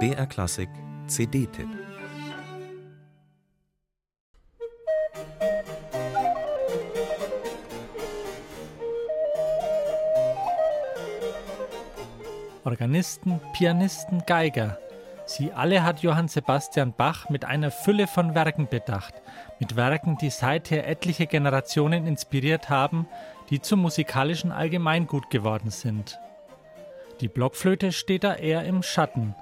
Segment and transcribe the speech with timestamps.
[0.00, 0.68] BR Klassik
[1.06, 1.68] CD-Tipp
[12.64, 14.78] Organisten, Pianisten, Geiger.
[15.26, 19.14] Sie alle hat Johann Sebastian Bach mit einer Fülle von Werken bedacht,
[19.60, 23.06] mit Werken, die seither etliche Generationen inspiriert haben,
[23.50, 26.18] die zum musikalischen Allgemeingut geworden sind.
[27.20, 29.34] Die Blockflöte steht da eher im Schatten.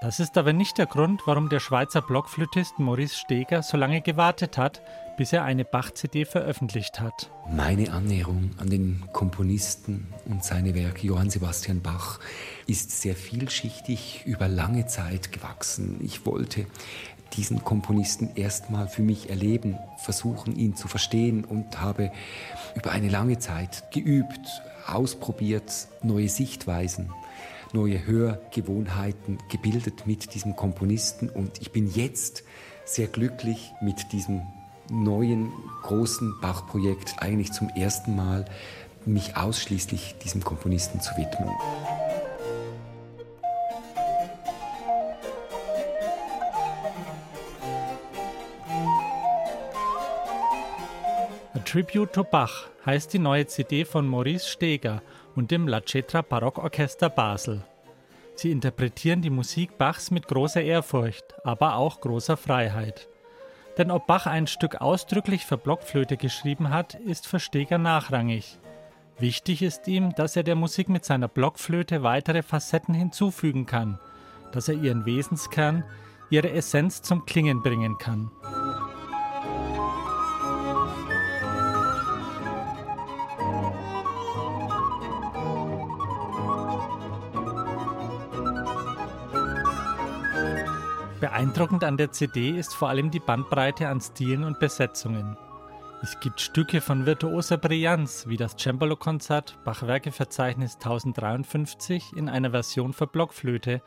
[0.00, 4.58] Das ist aber nicht der Grund, warum der Schweizer Blockflötist Maurice Steger so lange gewartet
[4.58, 4.82] hat,
[5.16, 7.30] bis er eine Bach-CD veröffentlicht hat.
[7.48, 12.18] Meine Annäherung an den Komponisten und seine Werke Johann Sebastian Bach
[12.66, 16.00] ist sehr vielschichtig über lange Zeit gewachsen.
[16.02, 16.66] Ich wollte
[17.36, 22.12] diesen Komponisten erstmal für mich erleben, versuchen ihn zu verstehen und habe
[22.74, 27.10] über eine lange Zeit geübt, ausprobiert, neue Sichtweisen
[27.72, 32.44] neue Hörgewohnheiten gebildet mit diesem Komponisten und ich bin jetzt
[32.84, 34.42] sehr glücklich mit diesem
[34.90, 38.44] neuen großen Bach-Projekt eigentlich zum ersten Mal
[39.06, 41.50] mich ausschließlich diesem Komponisten zu widmen.
[51.72, 55.00] Tribute to Bach heißt die neue CD von Maurice Steger
[55.34, 57.64] und dem La Cetra Barockorchester Basel.
[58.34, 63.08] Sie interpretieren die Musik Bachs mit großer Ehrfurcht, aber auch großer Freiheit.
[63.78, 68.58] Denn ob Bach ein Stück ausdrücklich für Blockflöte geschrieben hat, ist für Steger nachrangig.
[69.18, 73.98] Wichtig ist ihm, dass er der Musik mit seiner Blockflöte weitere Facetten hinzufügen kann,
[74.52, 75.84] dass er ihren Wesenskern,
[76.28, 78.30] ihre Essenz zum Klingen bringen kann.
[91.22, 95.36] Beeindruckend an der CD ist vor allem die Bandbreite an Stilen und Besetzungen.
[96.02, 103.06] Es gibt Stücke von virtuoser Brillanz wie das Cembalo-Konzert Bachwerkeverzeichnis 1053 in einer Version für
[103.06, 103.82] Blockflöte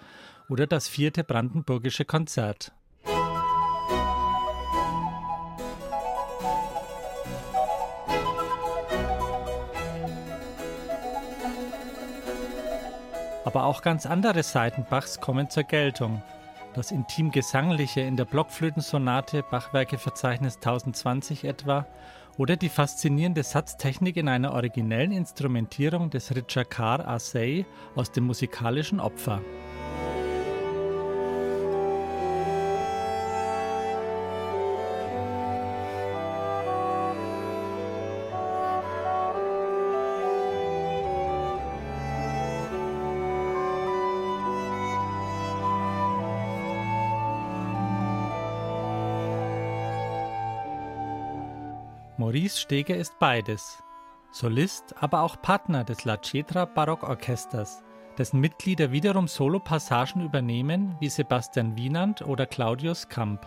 [0.48, 2.72] oder das vierte Brandenburgische Konzert.
[13.44, 16.24] Aber auch ganz andere Seiten Bachs kommen zur Geltung
[16.76, 21.86] das intim gesangliche in der Blockflötensonate Bachwerkeverzeichnis 1020 etwa
[22.38, 27.66] oder die faszinierende Satztechnik in einer originellen Instrumentierung des Ritschakar Asei
[27.96, 29.42] aus dem musikalischen Opfer.
[52.18, 53.84] Maurice Steger ist beides.
[54.32, 57.84] Solist, aber auch Partner des La Cetra Barockorchesters,
[58.18, 63.46] dessen Mitglieder wiederum Solopassagen übernehmen, wie Sebastian Wienand oder Claudius Kamp.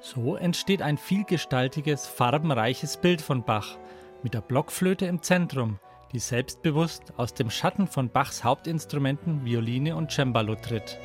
[0.00, 3.76] So entsteht ein vielgestaltiges, farbenreiches Bild von Bach,
[4.22, 5.78] mit der Blockflöte im Zentrum,
[6.12, 10.98] die selbstbewusst aus dem Schatten von Bachs Hauptinstrumenten Violine und Cembalo tritt.